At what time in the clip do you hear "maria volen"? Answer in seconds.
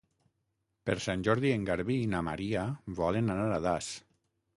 2.29-3.29